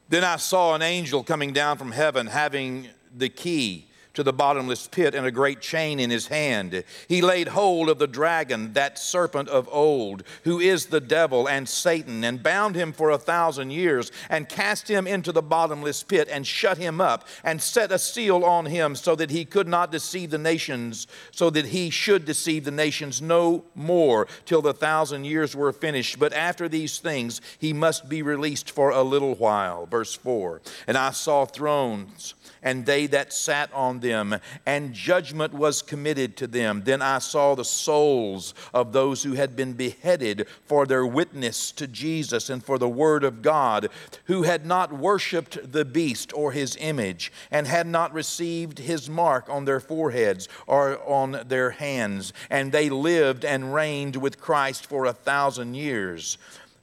Then 0.09 0.25
I 0.25 0.37
saw 0.37 0.75
an 0.75 0.83
angel 0.83 1.25
coming 1.25 1.53
down 1.53 1.79
from 1.79 1.93
heaven 1.93 2.27
having 2.27 2.89
the 3.15 3.29
key 3.29 3.89
to 4.17 4.23
the 4.23 4.33
bottomless 4.33 4.89
pit 4.89 5.15
and 5.15 5.27
a 5.27 5.31
great 5.31 5.61
chain 5.61 6.01
in 6.01 6.11
his 6.11 6.27
hand. 6.27 6.83
He 7.07 7.21
laid 7.21 7.49
hold 7.49 7.91
of 7.91 7.99
the 7.99 8.07
dragon, 8.07 8.73
that 8.73 8.99
serpent 8.99 9.49
of 9.51 9.69
old, 9.71 10.23
who 10.45 10.59
is 10.59 10.87
the 10.87 11.01
devil 11.01 11.47
and 11.49 11.69
Satan, 11.69 12.25
and 12.25 12.43
bound 12.43 12.75
him 12.75 12.93
for 12.93 13.11
a 13.11 13.19
thousand 13.19 13.71
years, 13.71 14.11
and 14.31 14.49
cast 14.49 14.89
him 14.89 15.07
into 15.07 15.33
the 15.33 15.43
bottomless 15.43 16.03
pit, 16.03 16.29
and 16.31 16.47
shut 16.47 16.79
him 16.79 16.99
up, 16.99 17.29
and 17.45 17.61
set 17.61 17.93
a 17.93 17.99
seal 17.99 18.43
on 18.43 18.65
him, 18.65 18.97
so 18.97 19.15
that 19.15 19.31
he 19.31 19.45
could 19.45 19.69
not 19.69 19.93
deceive 19.93 20.31
the 20.31 20.39
nations, 20.39 21.07
so 21.31 21.51
that 21.51 21.67
he 21.67 21.91
should 21.91 22.25
deceive 22.25 22.65
the 22.65 22.71
nations 22.71 23.21
no 23.21 23.65
more 23.75 24.27
till 24.47 24.63
the 24.63 24.73
thousand 24.73 25.27
years 25.27 25.55
were 25.55 25.73
finished. 25.73 26.19
But 26.19 26.33
after 26.33 26.71
these 26.71 26.99
things, 26.99 27.43
he 27.59 27.75
must 27.75 28.09
be 28.09 28.23
released 28.23 28.71
for 28.71 28.91
a 28.91 29.03
little 29.03 29.35
while. 29.35 29.85
Verse 29.85 30.15
4 30.15 30.63
And 30.87 30.97
I 30.97 31.11
saw 31.11 31.45
thrones 31.45 32.35
and 32.67 32.85
they 32.85 33.07
that 33.07 33.33
sat 33.33 33.73
on 33.73 34.01
them, 34.01 34.06
and 34.13 34.93
judgment 34.93 35.53
was 35.53 35.83
committed 35.83 36.37
to 36.37 36.47
them. 36.47 36.83
Then 36.85 37.03
I 37.03 37.19
saw 37.19 37.55
the 37.55 37.65
souls 37.65 38.55
of 38.73 38.93
those 38.93 39.23
who 39.23 39.33
had 39.33 39.57
been 39.57 39.73
beheaded 39.73 40.47
for 40.65 40.87
their 40.87 41.07
witness 41.07 41.73
to 41.73 41.87
Jesus 41.87 42.51
and 42.51 42.65
for 42.65 42.79
the 42.79 42.89
word 42.89 43.25
of 43.25 43.43
God, 43.43 43.89
who 44.25 44.43
had 44.43 44.67
not 44.67 44.93
worshiped 44.93 45.73
the 45.73 45.85
beast 45.85 46.33
or 46.35 46.53
his 46.53 46.77
image, 46.81 47.33
and 47.51 47.67
had 47.67 47.87
not 47.87 48.13
received 48.13 48.79
his 48.79 49.09
mark 49.09 49.49
on 49.49 49.65
their 49.65 49.81
foreheads 49.81 50.49
or 50.67 50.99
on 51.09 51.43
their 51.47 51.71
hands. 51.71 52.33
And 52.51 52.73
they 52.73 52.89
lived 52.89 53.45
and 53.45 53.75
reigned 53.75 54.17
with 54.17 54.41
Christ 54.41 54.87
for 54.87 55.07
a 55.07 55.13
thousand 55.13 55.75
years. 55.75 56.39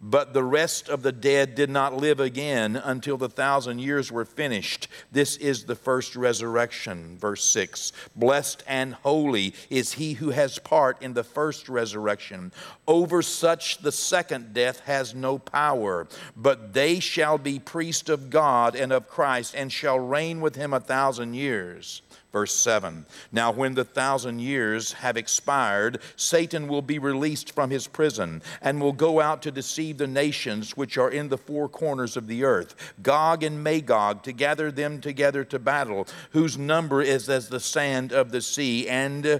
But 0.06 0.34
the 0.34 0.44
rest 0.44 0.90
of 0.90 1.02
the 1.02 1.14
dead 1.14 1.56
did 1.56 1.70
not 1.70 1.96
live 1.96 2.20
again 2.20 2.76
until 2.76 3.16
the 3.16 3.30
thousand 3.30 3.80
years 3.80 4.12
were 4.12 4.26
finished. 4.26 4.90
This 5.14 5.38
is 5.38 5.64
the 5.64 5.78
first 5.78 6.18
resurrection. 6.18 7.18
Verse 7.18 7.42
6 7.46 7.94
Blessed 8.14 8.64
and 8.68 8.96
holy 8.96 9.54
is 9.70 9.94
he 9.94 10.14
who 10.14 10.32
has 10.32 10.60
part 10.60 11.02
in 11.02 11.14
the 11.14 11.24
first 11.24 11.70
resurrection. 11.70 12.52
Over 12.86 13.22
such 13.22 13.78
the 13.78 13.94
second 13.94 14.54
death 14.54 14.82
has 14.82 15.16
no 15.16 15.38
power, 15.38 16.06
but 16.36 16.74
they 16.74 17.00
shall 17.00 17.38
be 17.38 17.58
priests 17.58 18.10
of 18.10 18.30
God 18.30 18.76
and 18.76 18.92
of 18.92 19.08
Christ 19.08 19.56
and 19.56 19.72
shall 19.72 19.98
reign 19.98 20.42
with 20.42 20.58
him 20.58 20.74
a 20.74 20.82
thousand 20.82 21.36
years. 21.36 22.02
Verse 22.34 22.56
7 22.56 23.06
Now, 23.32 23.52
when 23.52 23.76
the 23.76 23.86
thousand 23.86 24.40
years 24.40 24.94
have 24.94 25.16
expired, 25.16 26.00
Satan 26.16 26.68
will 26.68 26.82
be 26.82 26.98
released 26.98 27.54
from 27.54 27.70
his 27.70 27.88
prison 27.88 28.42
and 28.60 28.82
will 28.82 28.92
go 28.92 29.22
out 29.22 29.44
to 29.44 29.52
deceive 29.52 30.00
the 30.00 30.08
nations 30.08 30.76
which 30.76 30.98
are 30.98 31.12
in 31.12 31.30
the 31.30 31.38
four 31.38 31.70
corners 31.70 32.18
of 32.18 32.26
the 32.26 32.44
earth, 32.44 32.76
Gog 33.04 33.44
and 33.44 33.64
Magog, 33.64 34.24
to 34.24 34.34
gather 34.34 34.72
them 34.72 35.00
together 35.00 35.44
to 35.46 35.60
battle, 35.60 36.08
whose 36.32 36.58
number 36.58 37.04
is 37.04 37.30
as 37.30 37.50
the 37.50 37.60
sand 37.60 38.12
of 38.12 38.32
the 38.32 38.42
sea. 38.42 38.90
And 38.90 39.40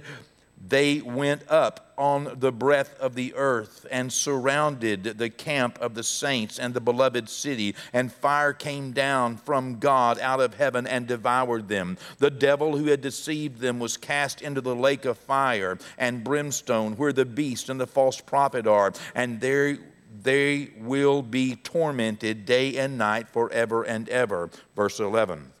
they 0.66 1.00
went 1.00 1.42
up 1.50 1.92
on 1.96 2.36
the 2.38 2.52
breadth 2.52 2.98
of 2.98 3.14
the 3.14 3.34
earth 3.34 3.86
and 3.90 4.12
surrounded 4.12 5.04
the 5.04 5.30
camp 5.30 5.78
of 5.80 5.94
the 5.94 6.02
saints 6.02 6.58
and 6.58 6.74
the 6.74 6.80
beloved 6.80 7.28
city, 7.28 7.74
and 7.92 8.12
fire 8.12 8.52
came 8.52 8.92
down 8.92 9.36
from 9.36 9.78
God 9.78 10.18
out 10.18 10.40
of 10.40 10.54
heaven 10.54 10.86
and 10.86 11.06
devoured 11.06 11.68
them. 11.68 11.98
The 12.18 12.30
devil 12.30 12.76
who 12.76 12.86
had 12.86 13.00
deceived 13.00 13.58
them 13.58 13.78
was 13.78 13.96
cast 13.96 14.42
into 14.42 14.60
the 14.60 14.74
lake 14.74 15.04
of 15.04 15.18
fire 15.18 15.78
and 15.98 16.24
brimstone, 16.24 16.96
where 16.96 17.12
the 17.12 17.24
beast 17.24 17.68
and 17.68 17.80
the 17.80 17.86
false 17.86 18.20
prophet 18.20 18.66
are, 18.66 18.92
and 19.14 19.40
there 19.40 19.78
they 20.22 20.70
will 20.78 21.22
be 21.22 21.56
tormented 21.56 22.46
day 22.46 22.76
and 22.76 22.96
night 22.96 23.28
forever 23.28 23.82
and 23.82 24.08
ever. 24.08 24.48
Verse 24.74 25.00
11. 25.00 25.53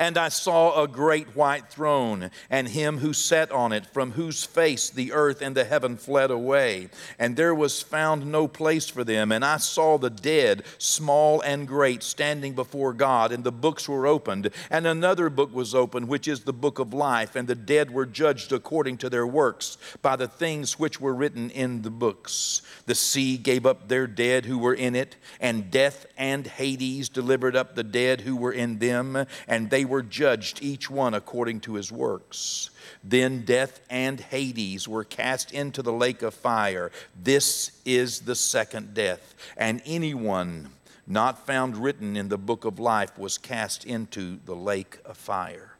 And 0.00 0.16
I 0.16 0.30
saw 0.30 0.82
a 0.82 0.88
great 0.88 1.36
white 1.36 1.68
throne, 1.68 2.30
and 2.48 2.66
him 2.66 2.98
who 2.98 3.12
sat 3.12 3.52
on 3.52 3.72
it, 3.74 3.84
from 3.84 4.12
whose 4.12 4.46
face 4.46 4.88
the 4.88 5.12
earth 5.12 5.42
and 5.42 5.54
the 5.54 5.64
heaven 5.64 5.98
fled 5.98 6.30
away. 6.30 6.88
And 7.18 7.36
there 7.36 7.54
was 7.54 7.82
found 7.82 8.24
no 8.32 8.48
place 8.48 8.88
for 8.88 9.04
them. 9.04 9.30
And 9.30 9.44
I 9.44 9.58
saw 9.58 9.98
the 9.98 10.08
dead, 10.08 10.62
small 10.78 11.42
and 11.42 11.68
great, 11.68 12.02
standing 12.02 12.54
before 12.54 12.94
God, 12.94 13.30
and 13.30 13.44
the 13.44 13.52
books 13.52 13.90
were 13.90 14.06
opened. 14.06 14.48
And 14.70 14.86
another 14.86 15.28
book 15.28 15.54
was 15.54 15.74
opened, 15.74 16.08
which 16.08 16.26
is 16.26 16.40
the 16.40 16.54
book 16.54 16.78
of 16.78 16.94
life. 16.94 17.36
And 17.36 17.46
the 17.46 17.54
dead 17.54 17.90
were 17.90 18.06
judged 18.06 18.52
according 18.52 18.96
to 18.98 19.10
their 19.10 19.26
works 19.26 19.76
by 20.00 20.16
the 20.16 20.28
things 20.28 20.78
which 20.78 20.98
were 20.98 21.14
written 21.14 21.50
in 21.50 21.82
the 21.82 21.90
books. 21.90 22.62
The 22.86 22.94
sea 22.94 23.36
gave 23.36 23.66
up 23.66 23.88
their 23.88 24.06
dead 24.06 24.46
who 24.46 24.58
were 24.58 24.72
in 24.72 24.96
it, 24.96 25.16
and 25.40 25.70
death 25.70 26.06
and 26.16 26.46
Hades 26.46 27.10
delivered 27.10 27.54
up 27.54 27.74
the 27.74 27.84
dead 27.84 28.22
who 28.22 28.34
were 28.34 28.52
in 28.52 28.78
them, 28.78 29.26
and 29.46 29.68
they 29.68 29.84
were 29.90 30.02
judged, 30.02 30.62
each 30.62 30.88
one 30.88 31.12
according 31.12 31.60
to 31.60 31.74
his 31.74 31.92
works. 31.92 32.70
Then 33.04 33.44
death 33.44 33.80
and 33.90 34.18
Hades 34.18 34.88
were 34.88 35.04
cast 35.04 35.52
into 35.52 35.82
the 35.82 35.92
lake 35.92 36.22
of 36.22 36.32
fire. 36.32 36.90
This 37.22 37.72
is 37.84 38.20
the 38.20 38.34
second 38.34 38.94
death. 38.94 39.34
And 39.58 39.82
anyone 39.84 40.70
not 41.06 41.44
found 41.46 41.76
written 41.76 42.16
in 42.16 42.28
the 42.28 42.38
book 42.38 42.64
of 42.64 42.78
life 42.78 43.18
was 43.18 43.36
cast 43.36 43.84
into 43.84 44.38
the 44.46 44.54
lake 44.54 44.98
of 45.04 45.18
fire. 45.18 45.76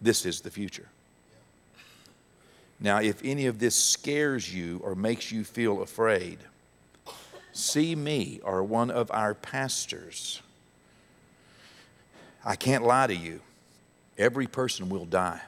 This 0.00 0.26
is 0.26 0.42
the 0.42 0.50
future. 0.50 0.88
Now, 2.78 2.98
if 2.98 3.20
any 3.24 3.46
of 3.46 3.60
this 3.60 3.76
scares 3.76 4.52
you 4.52 4.80
or 4.82 4.94
makes 4.94 5.30
you 5.30 5.44
feel 5.44 5.80
afraid, 5.80 6.38
see 7.52 7.94
me 7.94 8.40
or 8.42 8.62
one 8.64 8.90
of 8.90 9.10
our 9.10 9.34
pastors. 9.34 10.42
I 12.44 12.56
can't 12.56 12.84
lie 12.84 13.06
to 13.06 13.14
you. 13.14 13.40
Every 14.18 14.46
person 14.46 14.88
will 14.88 15.04
die, 15.04 15.40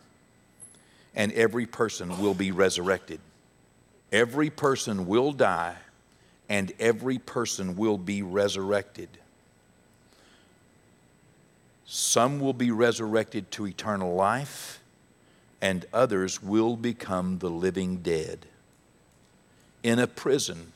and 1.15 1.33
every 1.33 1.67
person 1.67 2.21
will 2.21 2.35
be 2.35 2.51
resurrected. 2.51 3.21
Every 4.13 4.51
person 4.51 5.07
will 5.07 5.33
die, 5.33 5.77
and 6.49 6.73
every 6.79 7.19
person 7.19 7.77
will 7.77 7.99
be 7.99 8.23
resurrected. 8.23 9.09
Some 11.85 12.41
will 12.41 12.53
be 12.53 12.71
resurrected 12.71 13.51
to 13.53 13.67
eternal 13.67 14.15
life, 14.15 14.81
and 15.61 15.85
others 15.93 16.43
will 16.43 16.77
become 16.77 17.39
the 17.39 17.51
living 17.51 17.99
dead. 17.99 18.47
In 19.83 19.99
a 19.99 20.07
prison 20.07 20.73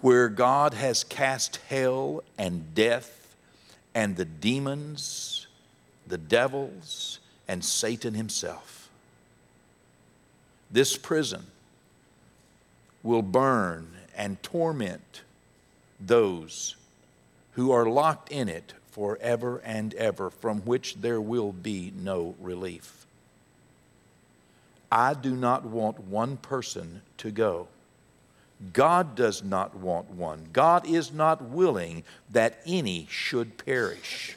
where 0.00 0.28
God 0.28 0.74
has 0.74 1.04
cast 1.04 1.56
hell 1.68 2.22
and 2.38 2.74
death 2.74 3.21
and 3.94 4.16
the 4.16 4.24
demons, 4.24 5.46
the 6.06 6.18
devils, 6.18 7.18
and 7.48 7.64
Satan 7.64 8.14
himself. 8.14 8.88
This 10.70 10.96
prison 10.96 11.44
will 13.02 13.22
burn 13.22 13.88
and 14.16 14.42
torment 14.42 15.22
those 16.00 16.76
who 17.52 17.70
are 17.72 17.86
locked 17.86 18.30
in 18.30 18.48
it 18.48 18.74
forever 18.90 19.60
and 19.64 19.94
ever, 19.94 20.30
from 20.30 20.60
which 20.60 20.96
there 20.96 21.20
will 21.20 21.52
be 21.52 21.92
no 21.96 22.34
relief. 22.40 23.06
I 24.90 25.14
do 25.14 25.34
not 25.34 25.64
want 25.64 26.00
one 26.00 26.36
person 26.36 27.00
to 27.18 27.30
go. 27.30 27.68
God 28.72 29.14
does 29.14 29.42
not 29.42 29.74
want 29.74 30.10
one. 30.10 30.48
God 30.52 30.86
is 30.86 31.12
not 31.12 31.42
willing 31.42 32.04
that 32.30 32.60
any 32.66 33.06
should 33.10 33.58
perish. 33.64 34.36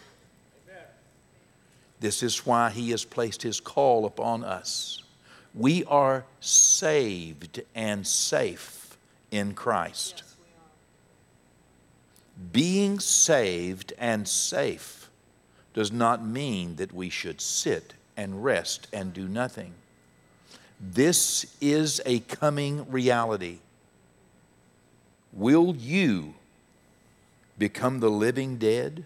This 1.99 2.23
is 2.23 2.45
why 2.45 2.69
He 2.69 2.91
has 2.91 3.05
placed 3.05 3.41
His 3.41 3.59
call 3.59 4.05
upon 4.05 4.43
us. 4.43 5.03
We 5.53 5.85
are 5.85 6.25
saved 6.39 7.61
and 7.73 8.05
safe 8.05 8.97
in 9.31 9.53
Christ 9.53 10.23
being 12.51 12.99
saved 12.99 13.93
and 13.97 14.27
safe 14.27 15.09
does 15.73 15.91
not 15.91 16.25
mean 16.25 16.75
that 16.77 16.93
we 16.93 17.09
should 17.09 17.41
sit 17.41 17.93
and 18.17 18.43
rest 18.43 18.87
and 18.93 19.13
do 19.13 19.27
nothing. 19.27 19.73
This 20.79 21.55
is 21.61 22.01
a 22.05 22.19
coming 22.21 22.89
reality. 22.89 23.59
Will 25.35 25.75
you 25.75 26.33
become 27.57 27.99
the 27.99 28.09
living 28.09 28.57
dead, 28.57 29.03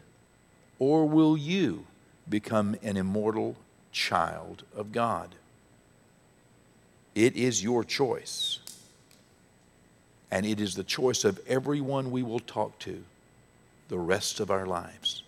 or 0.77 1.05
will 1.07 1.35
you 1.35 1.87
become 2.29 2.75
an 2.83 2.97
immortal 2.97 3.57
child 3.91 4.63
of 4.75 4.91
God? 4.91 5.33
It 7.15 7.35
is 7.35 7.63
your 7.63 7.83
choice. 7.83 8.59
And 10.31 10.45
it 10.45 10.61
is 10.61 10.75
the 10.75 10.83
choice 10.83 11.25
of 11.25 11.39
everyone 11.47 12.11
we 12.11 12.21
will 12.21 12.39
talk 12.39 12.77
to 12.79 13.03
the 13.87 13.97
rest 13.97 14.39
of 14.39 14.51
our 14.51 14.67
lives. 14.67 15.23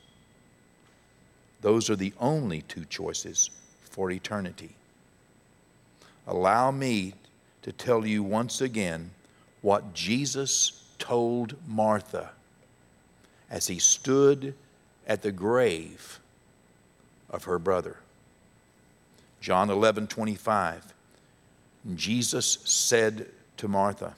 Those 1.61 1.89
are 1.89 1.95
the 1.95 2.13
only 2.19 2.61
two 2.61 2.85
choices 2.85 3.49
for 3.81 4.11
eternity. 4.11 4.75
Allow 6.27 6.69
me 6.69 7.15
to 7.63 7.71
tell 7.71 8.05
you 8.05 8.21
once 8.21 8.61
again 8.61 9.09
what 9.61 9.95
Jesus 9.95 10.80
told 11.01 11.55
Martha 11.67 12.31
as 13.49 13.67
he 13.67 13.77
stood 13.77 14.53
at 15.05 15.21
the 15.21 15.31
grave 15.33 16.19
of 17.29 17.43
her 17.43 17.59
brother. 17.59 17.97
John 19.41 19.69
11 19.69 20.07
25. 20.07 20.93
Jesus 21.95 22.59
said 22.63 23.27
to 23.57 23.67
Martha, 23.67 24.15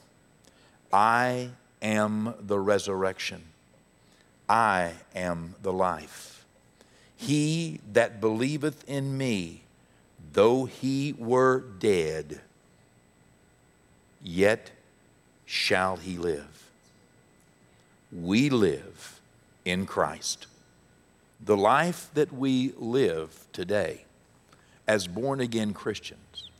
I 0.92 1.48
am 1.82 2.34
the 2.40 2.60
resurrection 2.60 3.42
I 4.48 4.92
am 5.14 5.54
the 5.62 5.72
life. 5.72 6.44
He 7.16 7.80
that 7.92 8.20
believeth 8.20 8.86
in 8.88 9.16
me, 9.16 9.62
though 10.32 10.66
he 10.66 11.14
were 11.18 11.60
dead, 11.60 12.40
yet 14.22 14.70
shall 15.46 15.96
he 15.96 16.18
live. 16.18 16.63
We 18.14 18.48
live 18.50 19.20
in 19.64 19.86
Christ. 19.86 20.46
The 21.44 21.56
life 21.56 22.08
that 22.14 22.32
we 22.32 22.72
live 22.78 23.46
today 23.52 24.04
as 24.86 25.06
born 25.06 25.40
again 25.40 25.74
Christians 25.74 26.50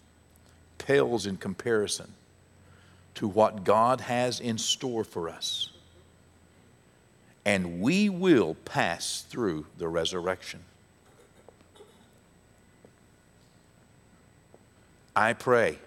pales 0.78 1.24
in 1.24 1.38
comparison 1.38 2.12
to 3.14 3.26
what 3.26 3.64
God 3.64 4.02
has 4.02 4.40
in 4.40 4.58
store 4.58 5.04
for 5.04 5.30
us 5.30 5.70
and 7.44 7.80
we 7.80 8.08
will 8.08 8.54
pass 8.64 9.24
through 9.28 9.66
the 9.78 9.88
resurrection. 9.88 10.60
I 15.14 15.32
pray, 15.34 15.78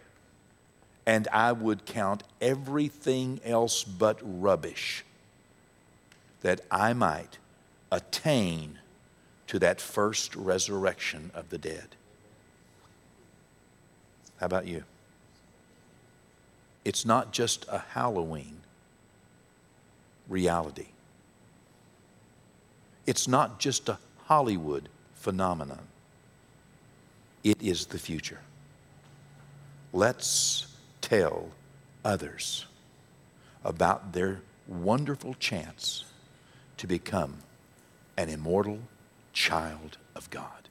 and 1.06 1.27
I 1.34 1.51
would 1.51 1.86
count 1.86 2.23
everything 2.39 3.41
else 3.43 3.84
but 3.84 4.19
rubbish 4.21 5.03
that 6.41 6.62
I 6.69 6.93
might 6.93 7.38
attain 7.91 8.80
to 9.47 9.60
that 9.60 9.80
first 9.80 10.36
resurrection 10.36 11.32
of 11.34 11.50
the 11.50 11.58
dead. 11.58 11.95
How 14.39 14.45
about 14.45 14.67
you? 14.67 14.84
It's 16.86 17.06
not 17.06 17.32
just 17.32 17.65
a 17.69 17.80
Halloween 17.80 18.58
reality. 20.30 20.88
It's 23.06 23.28
not 23.28 23.60
just 23.60 23.89
a 23.89 23.97
Hollywood 24.26 24.89
phenomenon, 25.15 25.88
it 27.43 27.62
is 27.62 27.88
the 27.88 27.97
future. 27.97 28.39
Let's 29.93 30.67
tell 31.02 31.50
others 32.04 32.65
about 33.63 34.13
their 34.13 34.41
wonderful 34.67 35.34
chance 35.36 36.04
to 36.78 36.88
become 36.88 37.36
an 38.18 38.30
immortal 38.30 38.80
child 39.34 39.98
of 40.16 40.30
God. 40.30 40.66